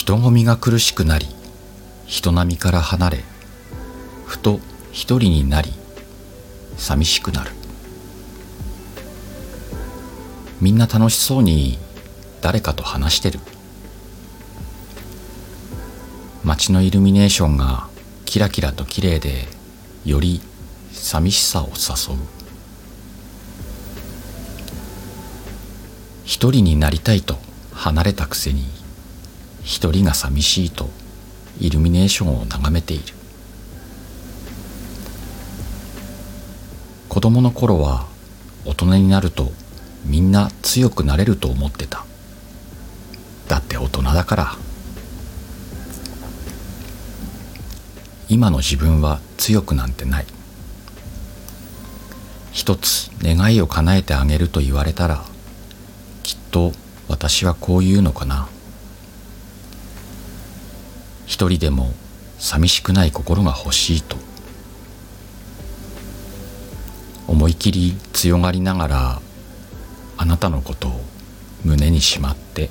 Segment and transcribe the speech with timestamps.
[0.00, 1.26] 人混みが苦しくなり
[2.06, 3.24] 人並みから離れ
[4.24, 4.58] ふと
[4.92, 5.74] 一人になり
[6.78, 7.50] 寂しくなる。
[10.58, 11.76] みんな楽しそうに
[12.40, 13.40] 誰かと話してる。
[16.44, 17.86] 街のイルミネーションが
[18.24, 19.48] キラキラと綺麗で
[20.06, 20.40] より
[20.92, 22.18] 寂しさを誘う。
[26.24, 27.36] 一人になりたいと
[27.74, 28.79] 離れたくせに
[29.62, 30.88] 一人が寂しいと
[31.60, 33.04] イルミネーションを眺めている。
[37.08, 38.06] 子供の頃は
[38.64, 39.52] 大人になると
[40.04, 42.04] みんな強くなれると思ってた。
[43.48, 44.56] だって大人だから。
[48.28, 50.26] 今の自分は強くなんてない。
[52.52, 55.24] 一つ願いを叶えてあげると言われたら
[56.22, 56.72] きっと
[57.08, 58.48] 私はこう言うのかな。
[61.30, 61.94] 一人でも
[62.40, 64.16] 寂しくない心が欲しいと。
[67.28, 69.22] 思い切り強がりながら
[70.16, 71.00] あなたのことを
[71.64, 72.68] 胸にしまって。